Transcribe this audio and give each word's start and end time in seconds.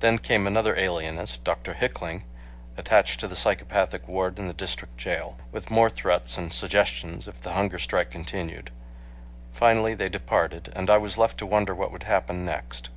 Then 0.00 0.18
came 0.18 0.46
another 0.46 0.76
alienist, 0.76 1.44
Dr. 1.44 1.72
Hickling, 1.72 2.24
attached 2.76 3.20
to 3.20 3.26
the 3.26 3.34
psychopathic 3.34 4.06
ward 4.06 4.38
in 4.38 4.46
the 4.46 4.52
District 4.52 4.98
Jail, 4.98 5.38
with 5.50 5.70
more 5.70 5.88
threats 5.88 6.36
and 6.36 6.52
suggestions, 6.52 7.26
if 7.26 7.40
the 7.40 7.54
hunger 7.54 7.78
strike 7.78 8.10
continued. 8.10 8.70
Finally 9.50 9.94
they 9.94 10.10
departed, 10.10 10.70
and 10.76 10.90
I 10.90 10.98
was 10.98 11.16
left 11.16 11.38
to 11.38 11.46
wonder 11.46 11.74
what 11.74 11.90
would 11.90 12.02
happen 12.02 12.44
next. 12.44 12.90